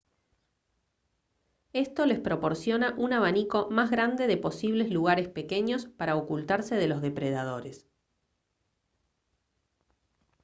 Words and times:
esto 1.73 2.07
les 2.07 2.19
proporciona 2.19 2.95
un 2.97 3.13
abanico 3.13 3.69
más 3.69 3.91
grande 3.91 4.25
de 4.25 4.35
posibles 4.35 4.89
lugares 4.89 5.27
pequeños 5.27 5.85
para 5.85 6.15
ocultarse 6.15 6.73
de 6.73 6.87
los 6.87 7.03
depredadores 7.03 7.87